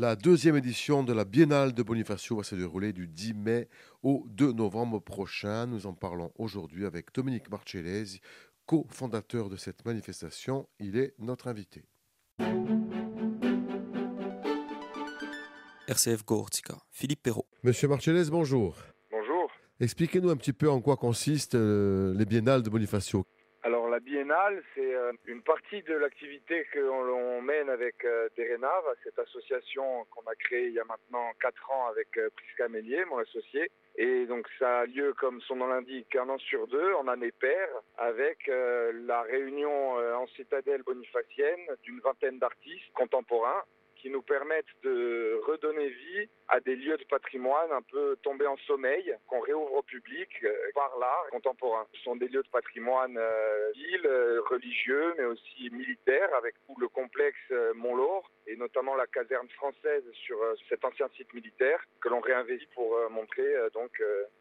[0.00, 3.68] La deuxième édition de la Biennale de Bonifacio va se dérouler du 10 mai
[4.04, 5.66] au 2 novembre prochain.
[5.66, 8.20] Nous en parlons aujourd'hui avec Dominique Marcellesi,
[8.64, 10.68] co-fondateur de cette manifestation.
[10.78, 11.82] Il est notre invité.
[15.88, 17.48] RCF Gortica, Philippe Perrault.
[17.64, 18.76] Monsieur Marcellesi, bonjour.
[19.10, 19.50] Bonjour.
[19.80, 23.26] Expliquez-nous un petit peu en quoi consistent euh, les biennales de Bonifacio.
[23.98, 29.18] La biennale, c'est euh, une partie de l'activité que l'on mène avec euh, Derenav, cette
[29.18, 33.18] association qu'on a créée il y a maintenant 4 ans avec euh, Prisca Mélier, mon
[33.18, 33.68] associé.
[33.96, 37.32] Et donc ça a lieu, comme son nom l'indique, un an sur deux, en année
[37.32, 43.64] paire, avec la réunion en citadelle bonifacienne d'une vingtaine d'artistes contemporains
[44.00, 48.56] qui nous permettent de redonner vie à des lieux de patrimoine un peu tombés en
[48.66, 51.86] sommeil, qu'on réouvre au public euh, par l'art contemporain.
[51.94, 53.72] Ce sont des lieux de patrimoine euh,
[54.04, 59.48] euh, religieux, mais aussi militaires, avec tout le complexe euh, Mont-Laur, et notamment la caserne
[59.50, 60.38] française sur
[60.68, 63.90] cet ancien site militaire, que l'on réinvestit pour montrer donc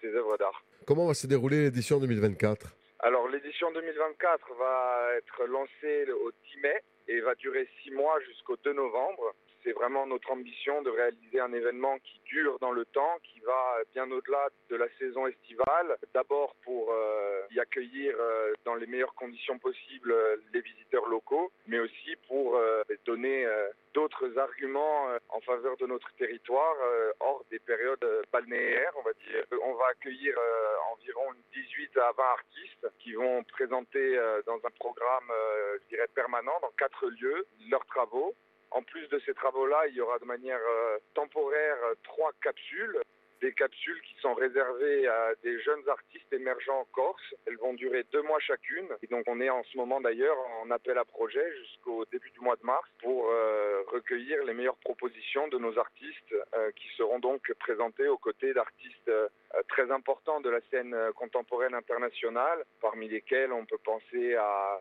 [0.00, 0.64] ces œuvres d'art.
[0.86, 6.82] Comment va se dérouler l'édition 2024 alors l'édition 2024 va être lancée au 10 mai
[7.08, 9.34] et va durer six mois jusqu'au 2 novembre
[9.66, 13.78] c'est vraiment notre ambition de réaliser un événement qui dure dans le temps, qui va
[13.94, 15.98] bien au-delà de la saison estivale.
[16.14, 21.50] D'abord pour euh, y accueillir euh, dans les meilleures conditions possibles euh, les visiteurs locaux,
[21.66, 22.60] mais aussi pour
[23.04, 23.46] donner
[23.94, 26.76] d'autres arguments en faveur de notre territoire
[27.20, 29.44] hors des périodes balnéaires, on va dire.
[29.62, 30.36] On va accueillir
[30.92, 35.32] environ 18 à 20 artistes qui vont présenter dans un programme,
[35.82, 38.34] je dirais, permanent dans quatre lieux leurs travaux.
[38.76, 43.00] En plus de ces travaux-là, il y aura de manière euh, temporaire euh, trois capsules
[43.40, 47.34] des capsules qui sont réservées à des jeunes artistes émergents en Corse.
[47.46, 48.88] Elles vont durer deux mois chacune.
[49.02, 52.40] Et donc on est en ce moment d'ailleurs en appel à projet jusqu'au début du
[52.40, 56.34] mois de mars pour euh, recueillir les meilleures propositions de nos artistes
[56.76, 59.10] qui seront donc présentés aux côtés d'artistes
[59.68, 64.80] très importants de la scène contemporaine internationale, parmi lesquels on peut penser à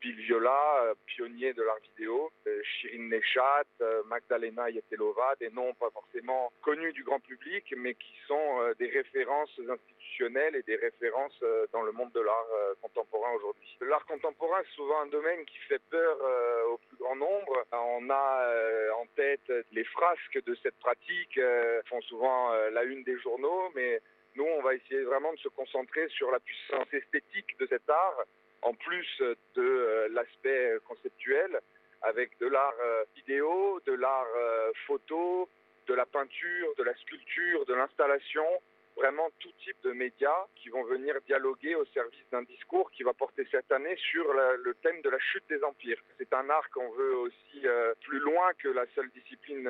[0.00, 5.74] Bill Viola, euh, pionnier de l'art vidéo, euh, Shirin Nechat, euh, Magdalena Yetelova, des noms
[5.74, 11.38] pas forcément connus du grand public, mais qui sont des références institutionnelles et des références
[11.72, 12.46] dans le monde de l'art
[12.80, 13.78] contemporain aujourd'hui.
[13.80, 16.18] L'art contemporain, c'est souvent un domaine qui fait peur
[16.70, 17.64] au plus grand nombre.
[17.72, 21.40] On a en tête les frasques de cette pratique,
[21.86, 24.00] font souvent la une des journaux, mais
[24.36, 28.24] nous, on va essayer vraiment de se concentrer sur la puissance esthétique de cet art
[28.62, 31.60] en plus de euh, l'aspect conceptuel,
[32.02, 35.48] avec de l'art euh, vidéo, de l'art euh, photo,
[35.86, 38.46] de la peinture, de la sculpture, de l'installation,
[39.00, 43.12] vraiment tout type de médias qui vont venir dialoguer au service d'un discours qui va
[43.12, 46.00] porter cette année sur le thème de la chute des empires.
[46.18, 47.64] C'est un art qu'on veut aussi
[48.02, 49.68] plus loin que la seule discipline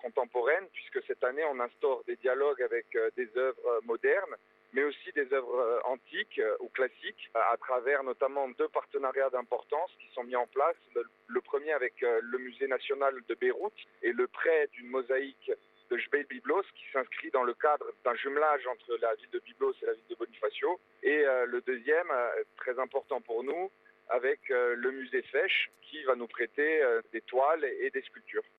[0.00, 2.86] contemporaine, puisque cette année on instaure des dialogues avec
[3.16, 4.36] des œuvres modernes
[4.74, 9.30] mais aussi des œuvres euh, antiques euh, ou classiques, euh, à travers notamment deux partenariats
[9.30, 10.76] d'importance qui sont mis en place.
[10.94, 13.72] Le, premier avec le Musée national de Beyrouth
[14.02, 15.52] et le prêt d'une mosaïque
[15.94, 19.74] de Jbeil Biblos qui s'inscrit dans le cadre d'un jumelage entre la ville de Biblos
[19.82, 20.80] et la ville de Bonifacio.
[21.02, 22.10] Et le deuxième,
[22.56, 23.70] très important pour nous,
[24.08, 28.44] avec le musée Fèche qui va nous prêter des toiles et des sculptures.